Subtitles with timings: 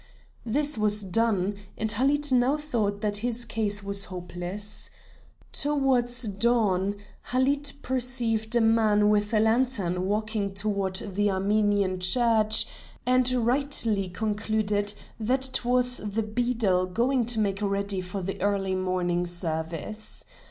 [0.47, 4.89] This was done, and Halid now thought that his case was hopeless.
[5.53, 12.65] Towards dawn, Halid perceived a man with a lantern walking toward the Armenian Church,
[13.05, 18.73] and rightly concluded that it was the beadle going to make ready for the early
[18.73, 20.25] morning service.